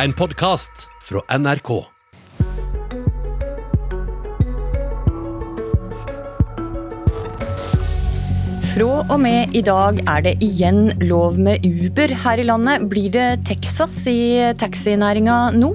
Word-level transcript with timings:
En 0.00 0.12
podkast 0.16 0.86
fra 1.04 1.20
NRK. 1.36 1.68
Fra 8.70 8.86
og 9.02 9.18
med 9.20 9.52
i 9.52 9.60
dag 9.60 10.00
er 10.08 10.24
det 10.24 10.32
igjen 10.40 10.94
lov 11.04 11.36
med 11.36 11.66
Uber 11.68 12.14
her 12.24 12.40
i 12.40 12.46
landet. 12.48 12.86
Blir 12.88 13.12
det 13.12 13.26
Texas 13.44 13.98
i 14.08 14.54
taxinæringa 14.56 15.52
nå? 15.58 15.74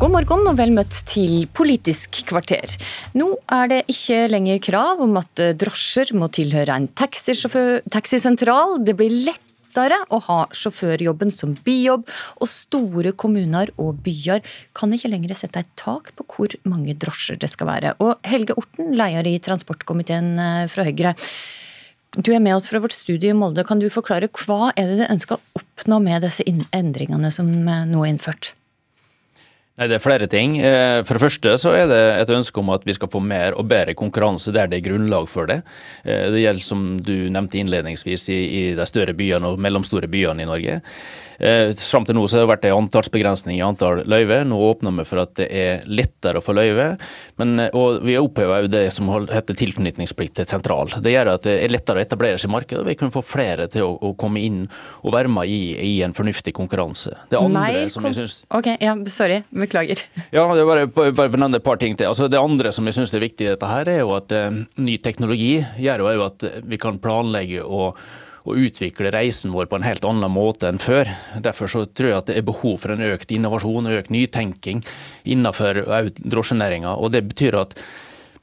God 0.00 0.14
morgen 0.16 0.48
og 0.48 0.56
vel 0.56 0.72
møtt 0.72 1.02
til 1.04 1.44
Politisk 1.52 2.22
kvarter. 2.32 2.72
Nå 3.12 3.34
er 3.52 3.68
det 3.68 3.82
ikke 3.92 4.24
lenger 4.32 4.64
krav 4.70 5.04
om 5.04 5.20
at 5.20 5.44
drosjer 5.60 6.16
må 6.16 6.32
tilhøre 6.32 6.80
en 6.80 6.88
taxisentral. 6.96 8.80
Det 8.80 8.96
blir 8.96 9.12
lettere 9.70 9.98
å 10.10 10.18
ha 10.26 10.40
sjåførjobben 10.52 11.30
som 11.30 11.54
bijobb, 11.64 12.08
og 12.40 12.48
store 12.48 13.12
kommuner 13.12 13.70
og 13.78 14.02
byer 14.04 14.42
kan 14.74 14.92
ikke 14.92 15.10
lenger 15.10 15.34
sette 15.34 15.60
et 15.62 15.70
tak 15.76 16.12
på 16.16 16.26
hvor 16.26 16.54
mange 16.64 16.94
drosjer 16.94 17.38
det 17.38 17.50
skal 17.50 17.70
være. 17.70 17.94
Og 18.00 18.18
Helge 18.26 18.56
Orten, 18.58 18.94
leder 18.96 19.26
i 19.26 19.38
transportkomiteen 19.38 20.38
eh, 20.38 20.68
fra 20.70 20.84
Høyre. 20.84 21.14
Du 22.18 22.32
er 22.34 22.42
med 22.42 22.56
oss 22.56 22.66
fra 22.66 22.80
vårt 22.82 22.94
studie 22.96 23.30
i 23.30 23.36
Molde. 23.36 23.64
Kan 23.64 23.78
du 23.78 23.88
forklare 23.90 24.30
hva 24.42 24.72
er 24.74 24.90
det 24.90 25.04
det 25.04 25.12
ønsker 25.12 25.38
å 25.38 25.60
oppnå 25.60 26.00
med 26.02 26.26
disse 26.26 26.44
endringene 26.46 27.30
som 27.30 27.50
eh, 27.68 27.86
nå 27.86 28.04
er 28.04 28.16
innført? 28.16 28.54
Nei, 29.78 29.88
Det 29.88 29.96
er 29.96 30.04
flere 30.04 30.26
ting. 30.26 30.58
Eh, 30.58 31.02
for 31.04 31.16
det 31.16 31.24
første 31.24 31.54
så 31.62 31.72
er 31.76 31.86
det 31.88 32.00
et 32.20 32.34
ønske 32.34 32.60
om 32.60 32.70
at 32.74 32.84
vi 32.84 32.96
skal 32.96 33.08
få 33.12 33.22
mer 33.24 33.56
og 33.56 33.68
bedre 33.70 33.94
konkurranse 33.94 34.52
der 34.52 34.68
det 34.68 34.80
er 34.80 34.88
grunnlag 34.90 35.28
for 35.28 35.46
det. 35.46 35.62
Det 36.04 36.42
gjelder 36.42 36.64
som 36.64 36.84
du 36.98 37.30
nevnte 37.32 37.58
innledningsvis 37.60 38.28
i, 38.34 38.74
de 38.76 38.86
større 38.86 39.14
byene 39.16 39.46
og 39.46 39.60
mellomstore 39.62 40.10
byene 40.10 40.44
i 40.44 40.48
Norge. 40.48 40.80
Eh, 41.40 41.72
Fram 41.72 42.04
til 42.04 42.16
nå 42.18 42.26
så 42.28 42.36
har 42.36 42.44
det 42.44 42.50
vært 42.50 42.66
en 42.68 42.82
antallsbegrensning 42.82 43.56
i 43.56 43.64
antall 43.64 44.02
løyve. 44.08 44.42
Nå 44.48 44.58
åpner 44.60 44.92
vi 44.98 45.06
for 45.08 45.22
at 45.22 45.32
det 45.38 45.46
er 45.48 45.86
lettere 45.88 46.40
å 46.40 46.44
få 46.44 46.52
løyve. 46.56 46.90
Men, 47.40 47.54
eh, 47.64 47.70
og 47.76 48.02
vi 48.04 48.18
opphever 48.20 48.68
det 48.68 48.84
som 48.92 49.08
heter 49.08 49.56
tilknytningsplikt 49.56 50.36
til 50.36 50.48
sentral. 50.50 50.92
Det 51.00 51.14
gjør 51.14 51.34
at 51.34 51.48
det 51.48 51.56
er 51.64 51.72
lettere 51.72 52.02
å 52.02 52.04
etablere 52.04 52.40
seg 52.40 52.50
i 52.50 52.54
markedet, 52.58 52.82
og 52.82 52.90
vi 52.90 52.98
kan 53.00 53.12
få 53.14 53.24
flere 53.24 53.70
til 53.72 53.88
å, 53.88 53.94
å 54.10 54.12
komme 54.20 54.42
inn 54.44 54.60
og 55.02 55.14
være 55.16 55.32
med 55.32 55.48
i, 55.48 55.62
i 55.80 55.94
en 56.04 56.16
fornuftig 56.16 56.52
konkurranse. 56.56 57.16
Det 57.32 57.40
andre 57.40 57.64
Nei, 57.64 57.88
som 57.88 58.04
jeg 58.04 58.18
syns 58.20 58.42
okay, 58.50 58.76
ja, 58.80 58.94
Sorry, 59.10 59.40
beklager. 59.70 60.02
Ja, 60.36 60.46
det 60.54 60.62
er 60.62 60.68
bare, 60.68 61.12
bare 61.14 61.30
for 61.30 61.40
nevne 61.40 61.58
et 61.58 61.66
par 61.66 61.78
ting 61.80 61.96
til. 61.98 62.10
Altså, 62.10 62.28
det 62.30 62.40
andre 62.40 62.74
som 62.74 62.86
jeg 62.86 62.98
syns 62.98 63.14
er 63.14 63.24
viktig 63.24 63.46
i 63.46 63.52
dette, 63.52 63.70
her 63.70 63.88
er 63.90 64.02
jo 64.02 64.16
at 64.18 64.34
uh, 64.34 64.60
ny 64.82 64.98
teknologi 65.02 65.60
gjør 65.80 66.04
jo 66.06 66.26
at 66.26 66.50
vi 66.66 66.78
kan 66.80 67.00
planlegge 67.02 67.64
og 67.64 67.98
å 68.48 68.56
utvikle 68.56 69.12
reisen 69.12 69.52
vår 69.52 69.68
på 69.68 69.76
en 69.76 69.84
helt 69.84 70.04
annen 70.08 70.32
måte 70.32 70.68
enn 70.70 70.80
før. 70.80 71.08
Derfor 71.44 71.70
så 71.70 71.84
tror 71.86 72.08
jeg 72.08 72.20
at 72.22 72.30
det 72.30 72.38
er 72.40 72.46
behov 72.48 72.78
for 72.82 72.94
en 72.94 73.04
økt 73.10 73.34
innovasjon 73.36 73.90
og 73.90 73.98
økt 73.98 74.14
nytenking 74.14 74.80
innenfor 75.28 75.82
drosjenæringa. 76.24 76.96
Og 76.96 77.12
det 77.16 77.26
betyr 77.28 77.58
at 77.60 77.76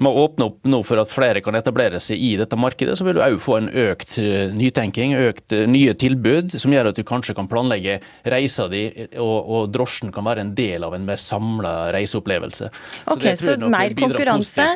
med 0.03 0.13
å 0.13 0.25
åpne 0.27 0.47
opp 0.51 0.67
nå 0.69 0.79
for 0.85 1.01
at 1.01 1.11
flere 1.11 1.41
kan 1.45 1.57
etablere 1.57 1.99
seg 2.03 2.21
i 2.21 2.35
dette 2.39 2.57
markedet, 2.59 2.97
så 2.99 3.05
vil 3.07 3.17
du 3.17 3.21
òg 3.25 3.37
få 3.41 3.57
en 3.57 3.69
økt 3.87 4.17
eh, 4.21 4.53
nytenking, 4.53 5.15
økt 5.29 5.55
eh, 5.57 5.65
nye 5.69 5.95
tilbud, 5.97 6.53
som 6.61 6.73
gjør 6.73 6.91
at 6.91 6.99
du 6.99 7.03
kanskje 7.07 7.33
kan 7.37 7.49
planlegge 7.49 7.97
reisa 8.29 8.67
di, 8.71 8.85
og, 9.17 9.37
og 9.41 9.71
drosjen 9.73 10.13
kan 10.13 10.27
være 10.27 10.45
en 10.45 10.53
del 10.57 10.85
av 10.85 10.93
en 10.97 11.07
mer 11.07 11.21
samla 11.21 11.75
reiseopplevelse. 11.95 12.69
Ok, 13.13 13.29
Så, 13.33 13.55
så 13.57 13.71
mer, 13.71 13.95
konkurranse, 13.97 14.67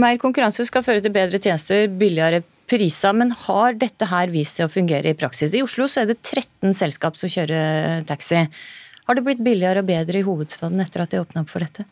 mer 0.00 0.20
konkurranse 0.22 0.64
skal 0.68 0.86
føre 0.86 1.04
til 1.04 1.12
bedre 1.12 1.40
tjenester, 1.42 1.84
billigere 2.00 2.40
priser, 2.68 3.14
men 3.16 3.32
har 3.46 3.76
dette 3.80 4.08
her 4.08 4.32
vist 4.32 4.58
seg 4.58 4.68
å 4.68 4.72
fungere 4.72 5.12
i 5.12 5.18
praksis? 5.18 5.56
I 5.56 5.64
Oslo 5.64 5.88
så 5.88 6.02
er 6.02 6.12
det 6.12 6.20
13 6.22 6.76
selskap 6.76 7.20
som 7.20 7.32
kjører 7.32 8.04
taxi. 8.08 8.44
Har 9.08 9.16
det 9.16 9.24
blitt 9.24 9.44
billigere 9.44 9.84
og 9.84 9.88
bedre 9.88 10.20
i 10.20 10.24
hovedstaden 10.26 10.80
etter 10.84 11.04
at 11.04 11.12
de 11.12 11.22
åpna 11.22 11.44
opp 11.44 11.52
for 11.52 11.64
dette? 11.64 11.88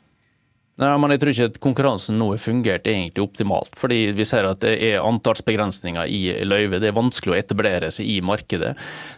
Nei, 0.76 0.90
men 1.00 1.14
Jeg 1.14 1.20
tror 1.22 1.32
ikke 1.32 1.44
at 1.48 1.58
konkurransen 1.64 2.18
nå 2.20 2.26
har 2.34 2.40
fungert 2.42 2.84
egentlig 2.84 3.22
optimalt. 3.24 3.72
fordi 3.80 4.12
Vi 4.12 4.24
ser 4.28 4.44
at 4.44 4.60
det 4.60 4.74
er 4.84 5.00
antallsbegrensninger 5.00 6.04
i 6.04 6.44
løyvet. 6.44 6.82
Det 6.82 6.90
er 6.90 6.96
vanskelig 6.96 7.32
å 7.32 7.38
etablere 7.38 7.88
seg 7.90 8.04
i 8.04 8.20
markedet. 8.20 8.74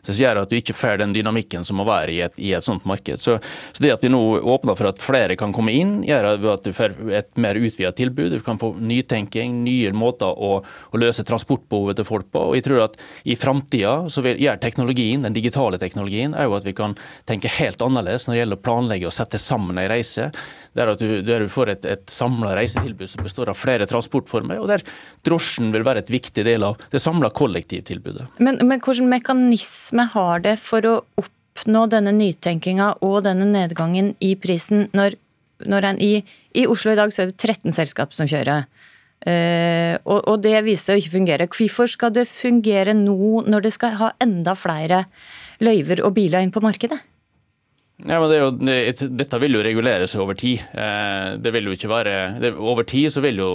Det 0.07 0.15
gjør 0.15 0.43
at 0.45 0.51
du 0.51 0.55
ikke 0.55 0.77
får 0.77 1.01
den 1.03 1.13
dynamikken 1.13 1.65
som 1.67 1.81
må 1.81 1.85
være 1.85 2.13
i 2.13 2.21
et, 2.23 2.39
i 2.39 2.53
et 2.55 2.63
sånt 2.63 2.85
marked. 2.87 3.19
Så, 3.19 3.41
så, 3.73 3.83
Det 3.83 3.91
at 3.91 4.05
vi 4.05 4.09
nå 4.09 4.39
åpner 4.39 4.77
for 4.79 4.87
at 4.87 5.03
flere 5.03 5.35
kan 5.35 5.53
komme 5.53 5.75
inn, 5.75 6.05
gjør 6.07 6.39
at 6.55 6.63
du 6.63 6.71
får 6.73 6.95
et 7.11 7.37
mer 7.37 7.59
utvidet 7.59 7.97
tilbud. 7.97 8.39
Du 8.39 8.41
kan 8.41 8.59
få 8.59 8.77
nytenking, 8.79 9.65
nye 9.65 9.91
måter 9.93 10.31
å, 10.31 10.63
å 10.63 10.97
løse 10.97 11.27
transportbehovet 11.27 11.99
til 11.99 12.07
folk 12.07 12.31
på. 12.31 12.39
og 12.39 12.55
jeg 12.55 12.69
tror 12.69 12.85
at 12.87 12.97
I 13.25 13.35
framtida 13.35 14.07
gjør 14.07 14.63
teknologien, 14.63 15.27
den 15.27 15.35
digitale 15.35 15.79
teknologien 15.79 16.39
er 16.39 16.47
jo 16.47 16.55
at 16.55 16.65
vi 16.65 16.73
kan 16.73 16.95
tenke 17.27 17.51
helt 17.59 17.83
annerledes 17.83 18.29
når 18.29 18.35
det 18.35 18.41
gjelder 18.45 18.63
å 18.63 18.67
planlegge 18.71 19.11
og 19.11 19.19
sette 19.19 19.43
sammen 19.43 19.75
en 19.75 19.91
reise. 19.91 20.31
Det 20.71 20.85
er 20.85 20.95
at 20.95 21.03
du, 21.03 21.19
der 21.27 21.48
du 21.49 21.53
får 21.53 21.73
et, 21.73 21.89
et 21.89 22.13
samla 22.13 22.53
reisetilbud 22.59 23.09
som 23.09 23.25
består 23.25 23.51
av 23.51 23.59
flere 23.59 23.89
transportformer, 23.89 24.61
og 24.61 24.69
der 24.71 24.85
drosjen 25.27 25.73
vil 25.75 25.87
være 25.87 26.05
et 26.05 26.13
viktig 26.13 26.45
del 26.47 26.67
av 26.69 26.79
det 26.93 27.01
samla 27.03 27.33
kollektivtilbudet. 27.35 28.29
Men, 28.45 28.61
men 28.69 28.85
hvilken 28.85 29.09
mekanisme 29.11 30.09
har 30.13 30.45
det 30.45 30.59
for 30.61 30.85
å 30.87 30.95
oppnå 31.23 31.87
denne 31.91 32.13
nytenkinga 32.17 32.99
og 33.07 33.23
denne 33.27 33.49
nedgangen 33.49 34.13
i 34.25 34.35
prisen, 34.41 34.87
når, 34.97 35.17
når 35.67 35.91
en 35.93 36.05
i, 36.05 36.13
i 36.55 36.69
Oslo 36.71 36.93
i 36.93 37.01
dag 37.01 37.15
så 37.15 37.25
er 37.25 37.33
det 37.33 37.41
13 37.41 37.75
selskap 37.77 38.15
som 38.17 38.31
kjører? 38.31 38.69
Uh, 39.19 39.99
og, 40.07 40.21
og, 40.31 40.37
det 40.45 40.55
viser 40.63 40.93
seg 40.93 40.99
å 40.99 41.03
ikke 41.03 41.17
fungere. 41.17 41.49
Hvorfor 41.51 41.91
skal 41.91 42.13
det 42.15 42.29
fungere 42.31 42.95
nå, 42.95 43.43
når 43.51 43.67
det 43.67 43.73
skal 43.75 43.97
ha 43.99 44.13
enda 44.23 44.55
flere 44.55 45.03
løyver 45.65 46.05
og 46.07 46.15
biler 46.21 46.45
inn 46.45 46.55
på 46.55 46.63
markedet? 46.63 47.01
Ja, 48.07 48.21
men 48.21 48.31
det 48.31 48.37
jo, 48.39 48.51
det, 48.55 48.75
Dette 49.19 49.39
vil 49.43 49.57
jo 49.57 49.63
regulere 49.65 50.07
seg 50.07 50.23
over 50.23 50.37
tid. 50.39 50.61
Eh, 50.71 51.33
det 51.43 51.51
vil 51.51 51.67
jo 51.67 51.73
ikke 51.75 51.89
være, 51.91 52.13
det, 52.39 52.53
over 52.55 52.87
tid 52.87 53.11
så 53.11 53.23
vil 53.25 53.41
jo 53.43 53.49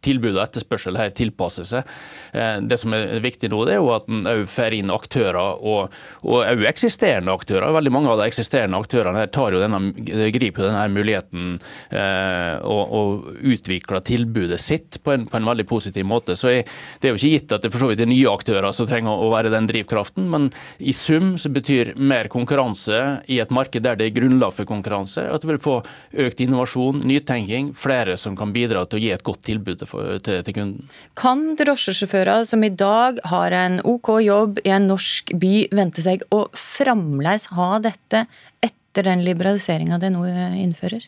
tilbud 0.00 0.38
og 0.38 0.40
etterspørsel 0.46 0.96
her 0.96 1.10
tilpasse 1.12 1.66
seg. 1.68 1.90
Eh, 2.32 2.62
det 2.64 2.78
som 2.80 2.96
er 2.96 3.20
viktig 3.20 3.50
nå, 3.52 3.58
det 3.68 3.74
er 3.74 3.82
jo 3.82 3.90
at 3.92 4.08
en 4.08 4.24
òg 4.30 4.46
får 4.48 4.78
inn 4.78 4.92
aktører, 4.94 5.60
og 5.60 5.92
òg 6.24 6.64
eksisterende 6.70 7.34
aktører. 7.36 7.74
Veldig 7.76 7.92
mange 7.92 8.08
av 8.14 8.22
de 8.22 8.30
eksisterende 8.30 8.80
aktørene 8.80 9.26
tar 9.36 9.52
jo 9.52 9.60
denne, 9.60 9.92
griper 10.32 10.64
jo 10.64 10.70
denne 10.70 10.86
muligheten 10.96 11.52
eh, 11.92 12.56
og, 12.64 12.96
og, 12.96 13.28
utvikler 13.50 14.00
tilbudet 14.06 14.62
sitt 14.64 15.02
på 15.04 15.12
en, 15.12 15.28
på 15.28 15.36
en 15.36 15.50
veldig 15.52 15.68
positiv 15.68 16.08
måte. 16.08 16.38
Så 16.40 16.54
jeg, 16.54 16.64
Det 17.02 17.10
er 17.10 17.12
jo 17.12 17.20
ikke 17.20 17.34
gitt 17.34 17.52
at 17.58 17.68
det 17.68 17.72
for 17.74 17.84
så 17.84 17.92
vidt 17.92 18.00
er 18.00 18.08
nye 18.08 18.32
aktører 18.32 18.72
som 18.72 18.88
trenger 18.88 19.12
å 19.12 19.28
være 19.36 19.52
den 19.52 19.68
drivkraften, 19.68 20.24
men 20.32 20.48
i 20.80 20.96
sum 20.96 21.34
så 21.36 21.52
betyr 21.52 21.92
mer 22.00 22.32
konkurranse 22.32 23.04
i 23.28 23.42
et 23.44 23.52
marked 23.52 23.89
der 23.90 24.00
det 24.00 24.08
er 24.08 24.16
grunnlag 24.20 24.54
for 24.56 24.68
konkurranse, 24.68 25.26
at 25.30 25.44
vi 25.44 25.52
vil 25.52 25.62
få 25.62 25.76
økt 26.24 26.42
innovasjon, 26.44 27.02
nytenking, 27.06 27.72
flere 27.78 28.16
som 28.20 28.36
kan 28.38 28.54
bidra 28.54 28.84
til 28.86 29.00
å 29.00 29.02
gi 29.02 29.12
et 29.14 29.26
godt 29.26 29.44
tilbud 29.48 29.84
til, 29.84 30.50
kunden. 30.50 30.90
Kan 31.18 31.54
drosjesjåfører 31.60 32.46
som 32.48 32.64
i 32.66 32.72
dag 32.72 33.20
har 33.30 33.56
en 33.56 33.80
OK 33.84 34.14
jobb 34.24 34.62
i 34.64 34.74
en 34.74 34.90
norsk 34.90 35.34
by, 35.40 35.54
vente 35.76 36.04
seg 36.04 36.24
å 36.34 36.46
fremdeles 36.56 37.50
ha 37.56 37.72
dette 37.82 38.26
etter 38.64 39.06
den 39.06 39.24
liberaliseringa 39.26 40.00
det 40.02 40.12
nå 40.14 40.26
innfører? 40.60 41.06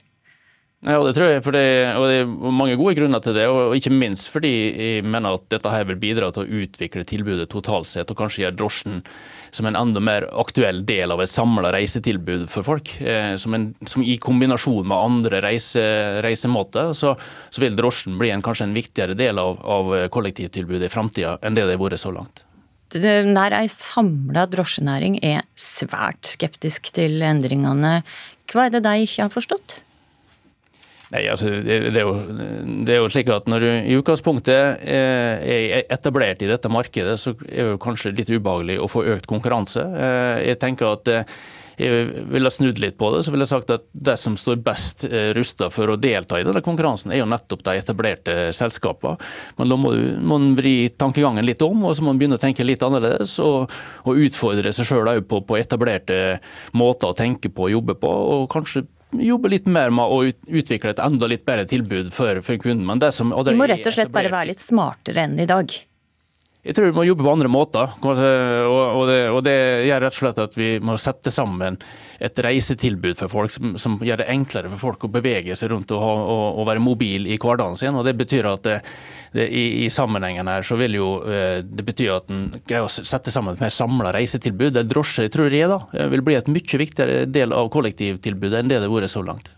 Ja, 0.83 0.97
det 1.07 1.13
tror 1.15 1.29
jeg, 1.31 1.43
det, 1.55 1.67
og 1.95 2.05
det 2.11 2.15
er 2.25 2.31
mange 2.59 2.75
gode 2.75 2.97
grunner 2.99 3.23
til 3.23 3.37
det. 3.37 3.45
og 3.47 3.77
Ikke 3.79 3.93
minst 3.95 4.33
fordi 4.33 4.51
jeg 4.51 5.05
mener 5.07 5.37
at 5.39 5.45
dette 5.53 5.71
her 5.71 5.87
vil 5.87 6.01
bidra 6.03 6.33
til 6.35 6.43
å 6.43 6.63
utvikle 6.65 7.05
tilbudet 7.07 7.47
totalt 7.53 7.87
sett, 7.87 8.11
og 8.11 8.19
kanskje 8.19 8.43
gjøre 8.43 8.57
drosjen 8.59 8.97
som 9.55 9.69
en 9.69 9.79
enda 9.79 10.01
mer 10.03 10.27
aktuell 10.41 10.81
del 10.89 11.13
av 11.15 11.23
et 11.23 11.31
samla 11.31 11.71
reisetilbud 11.77 12.49
for 12.51 12.67
folk. 12.67 12.91
Eh, 12.99 13.37
som, 13.39 13.55
en, 13.55 13.69
som, 13.87 14.03
I 14.03 14.17
kombinasjon 14.19 14.89
med 14.89 14.97
andre 14.97 15.43
reise, 15.45 15.85
reisemåter, 16.25 16.91
så, 16.99 17.15
så, 17.47 17.63
vil 17.63 17.79
drosjen 17.79 18.19
bli 18.19 18.33
en, 18.35 18.43
kanskje 18.43 18.67
en 18.67 18.75
viktigere 18.75 19.15
del 19.15 19.39
av, 19.39 19.63
av 19.63 19.95
kollektivtilbudet 20.11 20.89
i 20.89 20.93
framtida 20.93 21.37
enn 21.47 21.55
det 21.55 21.69
det 21.69 21.77
har 21.77 21.85
vært 21.85 22.03
så 22.03 22.11
langt. 22.17 22.43
Nær 22.99 23.55
ei 23.57 23.71
samla 23.71 24.49
drosjenæring 24.51 25.21
er 25.25 25.47
svært 25.55 26.27
skeptisk 26.35 26.91
til 26.99 27.23
endringene. 27.23 28.01
Hva 28.51 28.67
er 28.67 28.75
det 28.75 28.83
de 28.85 28.99
ikke 29.07 29.29
har 29.29 29.33
forstått? 29.33 29.79
Nei, 31.13 31.27
altså, 31.29 31.51
det, 31.61 31.79
det, 31.93 32.01
er 32.01 32.07
jo, 32.09 32.13
det, 32.33 32.93
er 32.95 33.01
jo, 33.03 33.09
slik 33.13 33.31
at 33.33 33.49
Når 33.51 33.65
du 33.65 33.71
i 33.71 33.97
utgangspunktet 34.01 34.85
eh, 34.89 35.49
er 35.55 35.91
etablert 35.93 36.41
i 36.45 36.49
dette 36.49 36.71
markedet, 36.73 37.19
så 37.21 37.35
er 37.49 37.75
det 37.75 37.81
kanskje 37.85 38.15
litt 38.17 38.33
ubehagelig 38.33 38.79
å 38.81 38.89
få 38.89 39.05
økt 39.13 39.29
konkurranse. 39.29 39.83
Eh, 39.83 40.39
jeg 40.49 40.61
tenker 40.63 40.95
at 40.95 41.11
eh, 41.13 41.35
jeg 41.83 42.25
ville 42.31 42.53
snudd 42.53 42.81
litt 42.81 42.97
på 43.01 43.11
det, 43.13 43.23
så 43.25 43.33
ville 43.33 43.45
jeg 43.45 43.51
sagt 43.51 43.75
at 43.75 43.85
det 43.93 44.15
som 44.21 44.37
står 44.39 44.61
best 44.65 45.07
rusta 45.35 45.71
for 45.73 45.91
å 45.91 45.97
delta 45.99 46.39
i 46.39 46.45
denne 46.47 46.61
konkurransen, 46.63 47.11
er 47.11 47.23
jo 47.23 47.29
nettopp 47.29 47.65
de 47.67 47.75
etablerte 47.81 48.35
selskapene. 48.55 49.17
Men 49.59 49.73
da 49.73 49.79
må 49.81 49.95
man 50.31 50.53
vri 50.57 50.93
tankegangen 51.01 51.49
litt 51.49 51.65
om, 51.65 51.89
og 51.89 51.97
så 51.97 52.05
må 52.05 52.13
man 52.13 52.21
begynne 52.21 52.39
å 52.39 52.45
tenke 52.45 52.67
litt 52.69 52.85
annerledes. 52.87 53.39
Og, 53.43 53.73
og 54.05 54.25
utfordre 54.29 54.73
seg 54.77 54.93
sjøl 54.93 55.25
på, 55.27 55.43
på 55.49 55.59
etablerte 55.59 56.21
måter 56.77 57.11
å 57.11 57.19
tenke 57.19 57.51
på 57.51 57.67
og 57.67 57.75
jobbe 57.81 57.99
på. 58.05 58.13
og 58.37 58.51
kanskje 58.53 58.85
jobbe 59.13 59.53
litt 59.53 59.69
mer 59.71 59.93
med 59.95 60.09
å 60.09 60.23
utvikle 60.25 60.95
et 60.95 61.03
enda 61.03 61.29
litt 61.31 61.45
bedre 61.49 61.67
tilbud 61.69 62.13
for, 62.15 62.41
for 62.45 62.61
kunden. 62.63 62.87
Men 62.89 63.03
det 63.03 63.13
som, 63.17 63.33
Du 63.33 63.55
må 63.59 63.69
rett 63.69 63.87
og 63.87 63.95
slett 63.95 64.13
bare 64.13 64.33
være 64.33 64.53
litt 64.53 64.63
smartere 64.63 65.27
enn 65.27 65.41
i 65.43 65.49
dag? 65.49 65.73
Jeg 66.63 66.77
tror 66.79 66.93
vi 66.93 66.95
må 66.95 67.03
jobbe 67.03 67.25
på 67.27 67.33
andre 67.33 67.51
måter. 67.51 67.95
Og 68.07 68.19
det, 68.19 69.17
og 69.35 69.41
det, 69.43 69.57
gjør 69.89 70.05
rett 70.05 70.15
og 70.15 70.21
slett 70.21 70.43
at 70.45 70.59
vi 70.59 70.69
må 70.85 70.95
sette 71.01 71.33
sammen 71.35 71.79
et 72.23 72.39
reisetilbud 72.47 73.19
for 73.19 73.33
folk 73.33 73.51
som, 73.51 73.73
som 73.83 73.97
gjør 73.99 74.23
det 74.23 74.29
enklere 74.31 74.71
for 74.71 74.85
folk 74.93 75.09
å 75.09 75.11
bevege 75.11 75.57
seg 75.59 75.73
rundt 75.73 75.91
og, 75.97 76.03
og, 76.03 76.45
og 76.63 76.69
være 76.71 76.85
mobil 76.85 77.27
i 77.27 77.39
hverdagen 77.43 77.75
sin. 77.81 77.99
og 77.99 78.07
Det 78.07 78.15
betyr 78.21 78.47
at 78.53 78.63
det, 78.69 78.79
i, 79.35 79.85
i, 79.85 79.91
sammenhengen 79.91 80.49
her 80.51 80.65
så 80.67 80.77
vil 80.81 80.99
jo 80.99 81.09
eh, 81.25 81.63
det 81.65 81.85
betyr 81.87 82.13
at 82.19 82.31
en 82.33 82.47
greier 82.69 82.85
å 82.85 82.91
sette 82.93 83.33
sammen 83.33 83.57
et 83.57 83.65
mer 83.65 83.73
samla 83.73 84.13
reisetilbud. 84.17 84.75
Det 84.77 84.85
drosje 84.91 85.29
tror 85.33 85.53
jeg 85.53 85.71
da, 85.73 85.81
vil 86.13 86.25
bli 86.25 86.37
et 86.37 86.51
mye 86.53 86.81
viktigere 86.85 87.25
del 87.31 87.55
av 87.57 87.73
kollektivtilbudet 87.73 88.61
enn 88.61 88.71
det 88.71 88.83
det 88.83 88.89
har 88.91 88.95
vært 88.95 89.15
så 89.15 89.25
langt. 89.25 89.53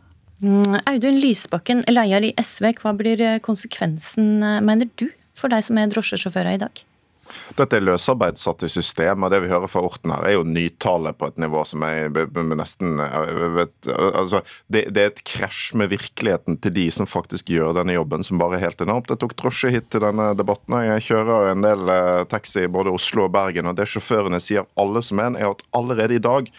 Mm, 0.45 0.81
Audun 0.91 1.21
Lysbakken, 1.23 1.85
leder 1.91 2.29
i 2.29 2.35
SV. 2.39 2.75
Hva 2.83 2.95
blir 2.99 3.23
konsekvensen, 3.45 4.37
mener 4.67 4.91
du, 5.01 5.09
for 5.35 5.51
deg 5.51 5.65
som 5.67 5.79
er 5.81 5.91
drosjesjåfører 5.91 6.59
i 6.59 6.65
dag? 6.67 6.85
Dette 7.59 7.79
er 7.79 7.85
løsarbeid 7.85 8.39
satt 8.41 8.65
i 8.67 8.71
system, 8.73 9.25
og 9.25 9.33
det 9.33 9.43
vi 9.45 9.51
hører 9.53 9.71
fra 9.71 9.83
Orten 9.85 10.13
her, 10.15 10.25
er 10.27 10.37
jo 10.37 10.47
nytale 10.47 11.15
på 11.17 11.31
et 11.31 11.41
nivå 11.43 11.65
som 11.69 11.85
er 11.87 12.11
nesten 12.55 12.99
vet, 13.55 13.75
altså, 13.89 14.43
det, 14.73 14.87
det, 14.95 15.03
er 15.03 15.13
et 15.13 15.23
krasj 15.27 15.75
med 15.79 15.93
virkeligheten 15.93 16.59
til 16.63 16.75
de 16.77 16.87
som 16.95 17.09
faktisk 17.09 17.51
gjør 17.53 17.75
denne 17.79 17.97
jobben, 17.97 18.25
som 18.27 18.41
bare 18.41 18.59
er 18.59 18.67
helt 18.67 18.83
enormt. 18.85 19.11
Jeg 19.13 19.23
tok 19.23 19.37
drosje 19.41 19.73
hit 19.75 19.91
til 19.93 20.05
denne 20.05 20.31
debatten, 20.39 20.77
og 20.77 20.87
jeg 20.87 21.07
kjører 21.09 21.51
en 21.53 21.65
del 21.65 21.93
eh, 21.93 22.25
taxi 22.31 22.65
i 22.65 22.71
både 22.71 22.93
Oslo 22.95 23.27
og 23.29 23.35
Bergen, 23.35 23.69
og 23.71 23.79
det 23.79 23.89
sjåførene 23.91 24.41
sier 24.43 24.69
alle 24.81 25.03
som 25.05 25.23
en, 25.23 25.39
er 25.39 25.51
at 25.51 25.65
allerede 25.77 26.19
i 26.19 26.23
dag 26.23 26.51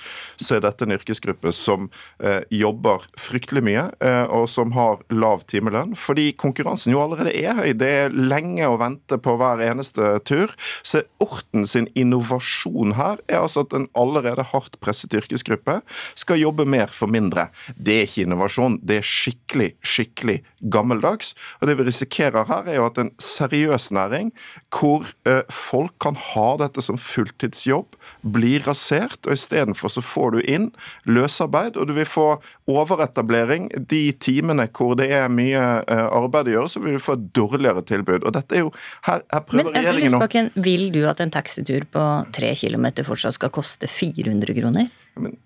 så 0.41 0.57
er 0.57 0.65
dette 0.65 0.85
en 0.85 0.95
yrkesgruppe 0.95 1.53
som 1.55 1.89
eh, 2.23 2.41
jobber 2.53 3.05
fryktelig 3.19 3.65
mye, 3.65 3.87
eh, 4.05 4.23
og 4.33 4.47
som 4.51 4.73
har 4.75 5.03
lav 5.13 5.45
timelønn, 5.49 5.95
fordi 5.99 6.31
konkurransen 6.39 6.93
jo 6.93 7.03
allerede 7.03 7.35
er 7.35 7.59
høy. 7.59 7.71
Det 7.77 7.91
er 8.05 8.15
lenge 8.15 8.67
å 8.67 8.79
vente 8.81 9.19
på 9.21 9.37
hver 9.39 9.63
eneste 9.65 10.15
tur. 10.27 10.54
Så 10.83 11.03
Orten 11.23 11.65
sin 11.67 11.87
innovasjon 11.97 12.95
her 12.97 13.21
er 13.31 13.41
altså 13.41 13.63
at 13.65 13.73
en 13.75 13.87
allerede 13.97 14.43
hardt 14.51 14.77
presset 14.83 15.13
yrkesgruppe 15.17 15.79
skal 16.17 16.41
jobbe 16.41 16.65
mer 16.69 16.91
for 16.93 17.11
mindre. 17.11 17.47
Det 17.75 17.95
er 17.95 18.07
ikke 18.07 18.25
innovasjon, 18.25 18.77
det 18.85 18.99
er 18.99 19.07
skikkelig, 19.07 19.71
skikkelig 19.85 20.39
gammeldags. 20.73 21.33
Og 21.59 21.69
det 21.69 21.77
vi 21.79 21.87
risikerer 21.87 22.47
her, 22.49 22.67
er 22.69 22.79
jo 22.79 22.87
at 22.89 22.99
en 23.01 23.11
seriøs 23.21 23.89
næring, 23.95 24.31
hvor 24.75 25.07
eh, 25.29 25.43
folk 25.49 25.95
kan 26.03 26.19
ha 26.19 26.47
dette 26.61 26.83
som 26.85 26.99
fulltidsjobb, 27.01 27.97
blir 28.35 28.65
rasert, 28.67 29.21
og 29.25 29.37
istedenfor 29.37 29.91
så 29.93 30.03
får 30.05 30.35
du 30.35 30.39
inn 30.43 30.69
løsarbeid, 31.09 31.79
og 31.79 31.89
du 31.89 31.95
vil 31.97 32.09
få 32.09 32.27
overetablering 32.71 33.69
de 33.89 34.03
timene 34.21 34.67
hvor 34.75 34.95
det 34.99 35.09
er 35.15 35.31
mye 35.31 35.63
eh, 35.81 36.05
arbeid 36.05 36.51
å 36.51 36.57
gjøre, 36.57 36.73
så 36.75 36.83
vil 36.83 36.97
du 36.97 37.03
få 37.03 37.17
et 37.17 37.27
dårligere 37.37 37.85
tilbud. 37.87 38.25
Og 38.25 38.35
dette 38.35 38.57
er 38.57 38.65
jo, 38.65 38.71
her, 39.07 39.23
her 39.31 39.45
prøver 39.47 39.71
Men, 39.71 39.79
regjeringen 39.79 40.19
å 40.19 40.23
vil 40.53 40.91
du 40.93 41.01
at 41.09 41.21
en 41.23 41.33
taxitur 41.33 41.87
på 41.91 42.03
tre 42.35 42.53
kilometer 42.57 43.07
fortsatt 43.07 43.37
skal 43.37 43.53
koste 43.53 43.89
400 43.91 44.55
kroner? 44.57 44.91
Men 45.19 45.37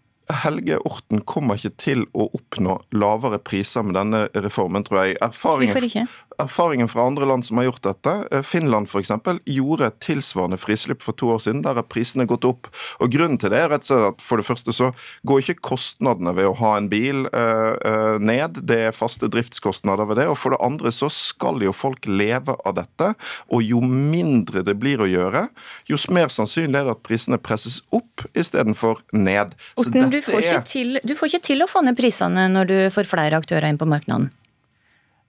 Helge 0.44 0.78
Orten 0.86 1.24
kommer 1.26 1.58
ikke 1.58 1.74
til 1.82 2.04
å 2.14 2.28
oppnå 2.38 2.76
lavere 2.94 3.40
priser 3.42 3.86
med 3.86 3.98
denne 3.98 4.28
reformen, 4.36 4.86
tror 4.86 5.02
jeg. 5.08 5.18
Erfaringen? 5.26 6.10
Erfaringen 6.40 6.90
fra 6.92 7.06
andre 7.08 7.28
land 7.30 7.46
som 7.46 7.60
har 7.62 7.70
gjort 7.70 7.86
dette, 7.92 8.16
Finland 8.48 8.70
Finland 8.70 8.88
f.eks., 8.88 9.42
gjorde 9.46 9.88
et 9.88 10.00
tilsvarende 10.04 10.58
frislipp 10.58 11.02
for 11.02 11.18
to 11.18 11.32
år 11.34 11.40
siden. 11.44 11.64
Der 11.66 11.76
har 11.80 11.88
prisene 11.88 12.28
gått 12.30 12.46
opp. 12.46 12.70
Og 13.00 13.12
Grunnen 13.12 13.40
til 13.40 13.52
det 13.54 13.62
er 13.64 13.70
rett 13.72 13.86
og 13.86 13.90
slett 13.90 14.08
at 14.14 14.24
for 14.24 14.40
det 14.40 14.48
første 14.48 14.74
så 14.76 14.92
går 15.28 15.42
ikke 15.42 15.64
kostnadene 15.72 16.34
ved 16.38 16.50
å 16.50 16.56
ha 16.60 16.76
en 16.78 16.90
bil 16.92 17.26
eh, 17.32 17.74
eh, 17.90 18.18
ned. 18.22 18.62
Det 18.70 18.80
er 18.90 18.96
faste 18.96 19.30
driftskostnader 19.32 20.10
ved 20.10 20.22
det. 20.22 20.28
Og 20.30 20.38
for 20.40 20.56
det 20.56 20.62
andre 20.66 20.94
så 20.96 21.10
skal 21.14 21.62
jo 21.64 21.76
folk 21.76 22.08
leve 22.10 22.56
av 22.66 22.78
dette. 22.80 23.14
Og 23.50 23.64
jo 23.66 23.82
mindre 23.84 24.64
det 24.66 24.78
blir 24.80 25.02
å 25.02 25.10
gjøre, 25.10 25.48
jo 25.90 26.00
mer 26.14 26.32
sannsynlig 26.34 26.80
er 26.80 26.88
det 26.88 26.98
at 26.98 27.06
prisene 27.06 27.40
presses 27.42 27.82
opp 27.96 28.26
istedenfor 28.38 29.04
ned. 29.14 29.56
Orten, 29.80 30.12
du, 30.12 30.20
får 30.24 30.44
er... 30.44 30.62
til, 30.68 31.00
du 31.04 31.16
får 31.18 31.34
ikke 31.34 31.48
til 31.52 31.66
å 31.66 31.70
få 31.70 31.84
ned 31.86 31.98
prisene 31.98 32.48
når 32.52 32.70
du 32.70 32.78
får 32.94 33.10
flere 33.10 33.40
aktører 33.40 33.70
inn 33.70 33.80
på 33.80 33.88
markedet? 33.90 34.30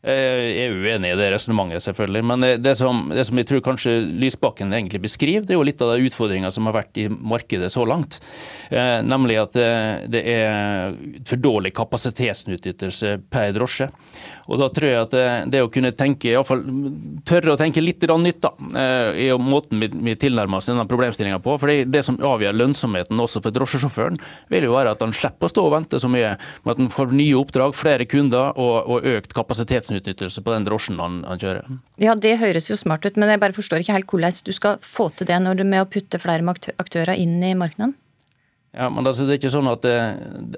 Jeg 0.00 0.64
er 0.64 0.72
uenig 0.72 1.10
i 1.12 1.16
det 1.18 1.26
resonnementet, 1.34 1.84
selvfølgelig. 1.84 2.22
Men 2.24 2.44
det 2.64 2.72
som, 2.78 3.02
det 3.12 3.26
som, 3.28 3.36
jeg 3.36 3.48
tror 3.50 3.60
kanskje 3.66 3.98
Lysbakken 4.22 4.72
egentlig 4.72 5.02
beskriver, 5.04 5.44
det 5.44 5.52
er 5.52 5.60
jo 5.60 5.66
litt 5.68 5.82
av 5.84 5.92
de 5.92 6.08
utfordringene 6.08 6.52
som 6.56 6.70
har 6.70 6.78
vært 6.78 7.00
i 7.02 7.04
markedet 7.10 7.68
så 7.74 7.84
langt. 7.84 8.16
Eh, 8.72 9.02
nemlig 9.04 9.36
at 9.42 9.58
det 10.08 10.22
er 10.24 10.96
for 11.28 11.44
dårlig 11.44 11.74
kapasitetsutnyttelse 11.76 13.18
per 13.28 13.52
drosje. 13.58 13.90
Og 14.50 14.58
da 14.58 14.66
tror 14.74 14.90
jeg 14.90 15.04
at 15.04 15.14
det, 15.52 15.62
å 15.62 15.70
kunne 15.70 15.92
tenke, 15.94 16.32
i 16.32 16.38
fall 16.46 16.64
tørre 17.28 17.54
å 17.54 17.58
tenke 17.60 17.82
litt 17.82 18.02
nytt 18.02 18.40
da, 18.42 18.50
er 18.80 19.18
i 19.20 19.28
måten 19.38 19.78
vi 19.78 20.16
tilnærmer 20.18 20.58
oss 20.58 20.70
denne 20.70 20.86
problemstillinga 20.90 21.38
på. 21.44 21.54
For 21.60 21.70
det 21.86 22.02
som 22.06 22.18
avgjør 22.18 22.58
lønnsomheten 22.58 23.22
også 23.22 23.42
for 23.44 23.54
drosjesjåføren, 23.54 24.18
vil 24.50 24.66
jo 24.66 24.74
være 24.74 24.96
at 24.96 25.04
han 25.04 25.14
slipper 25.14 25.46
å 25.46 25.52
stå 25.52 25.66
og 25.68 25.74
vente 25.76 26.00
så 26.02 26.10
mye, 26.10 26.34
men 26.64 26.74
at 26.74 26.82
han 26.82 26.90
får 26.92 27.14
nye 27.14 27.38
oppdrag, 27.38 27.76
flere 27.78 28.08
kunder 28.10 28.58
og, 28.58 28.90
og 28.90 29.08
økt 29.14 29.36
kapasitetsutnyttelse 29.38 30.42
på 30.42 30.56
den 30.56 30.66
drosjen 30.66 31.00
han, 31.02 31.22
han, 31.28 31.40
kjører. 31.40 31.70
Ja, 32.02 32.16
det 32.18 32.36
høres 32.42 32.70
jo 32.72 32.78
smart 32.80 33.06
ut, 33.06 33.20
men 33.20 33.30
jeg 33.30 33.42
bare 33.42 33.56
forstår 33.56 33.84
ikke 33.84 34.00
helt 34.00 34.10
hvordan 34.10 34.38
du 34.46 34.54
skal 34.56 34.78
få 34.82 35.10
til 35.14 35.30
det 35.30 35.38
når 35.42 35.60
du 35.60 35.66
med 35.68 35.84
å 35.84 35.90
putte 35.90 36.18
flere 36.22 36.58
aktører 36.80 37.14
inn 37.18 37.38
i 37.44 37.54
markedet? 37.58 37.92
Ja, 38.72 38.86
men 38.90 39.02
altså, 39.02 39.24
Det 39.26 39.34
er 39.34 39.38
ikke 39.40 39.50
sånn 39.50 39.66
at 39.66 39.86
eh, 39.88 40.12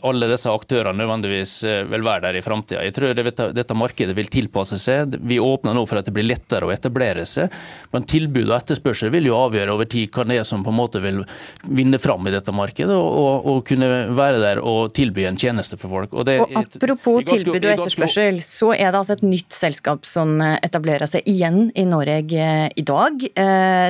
alle 0.04 0.26
disse 0.28 0.50
aktørene 0.52 1.00
nødvendigvis 1.00 1.54
eh, 1.64 1.78
vil 1.88 2.02
være 2.04 2.26
der 2.26 2.36
i 2.36 2.42
framtida. 2.44 2.82
Jeg 2.84 2.92
tror 2.98 3.14
det, 3.16 3.32
dette 3.56 3.76
markedet 3.76 4.12
vil 4.18 4.28
tilpasse 4.28 4.76
seg. 4.80 5.16
Vi 5.24 5.38
åpner 5.40 5.72
nå 5.72 5.86
for 5.88 5.96
at 5.96 6.10
det 6.10 6.12
blir 6.12 6.26
lettere 6.28 6.68
å 6.68 6.72
etablere 6.74 7.24
seg. 7.28 7.48
Men 7.94 8.04
tilbud 8.04 8.50
og 8.50 8.58
etterspørsel 8.58 9.08
vil 9.14 9.30
jo 9.30 9.38
avgjøre 9.38 9.72
over 9.72 9.88
tid 9.88 10.12
hva 10.12 10.26
det 10.28 10.42
er 10.42 10.44
som 10.44 10.60
på 10.64 10.74
en 10.74 10.76
måte 10.76 11.00
vil 11.00 11.22
vinne 11.64 11.96
fram 12.02 12.28
i 12.28 12.34
dette 12.34 12.52
markedet, 12.52 12.92
og, 12.92 13.16
og, 13.16 13.48
og 13.48 13.62
kunne 13.70 13.88
være 14.12 14.42
der 14.44 14.60
og 14.60 14.92
tilby 14.92 15.24
en 15.30 15.40
tjeneste 15.40 15.80
for 15.80 15.96
folk. 15.96 16.12
Og, 16.12 16.28
det, 16.28 16.36
og 16.44 16.52
Apropos 16.60 17.22
ganske, 17.22 17.40
tilbud 17.40 17.64
og 17.64 17.74
etterspørsel, 17.78 18.42
så 18.44 18.74
er 18.76 18.92
det 18.92 19.00
altså 19.00 19.16
et 19.16 19.24
nytt 19.24 19.56
selskap 19.56 20.04
som 20.08 20.36
eh, 20.44 20.58
etablerer 20.60 21.08
seg 21.08 21.24
igjen 21.32 21.70
i 21.72 21.86
Norge 21.88 22.50
i 22.76 22.86
dag. 22.92 23.24